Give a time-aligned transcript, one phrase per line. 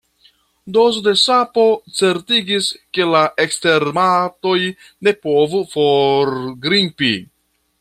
[0.77, 1.65] Dozo da sapo
[1.97, 4.57] certigis, ke la ekstermatoj
[5.09, 7.15] ne povu forgrimpi.